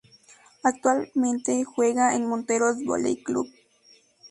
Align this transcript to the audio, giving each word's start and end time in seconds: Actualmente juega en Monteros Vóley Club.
Actualmente 0.63 1.63
juega 1.63 2.15
en 2.15 2.25
Monteros 2.27 2.83
Vóley 2.83 3.21
Club. 3.23 3.47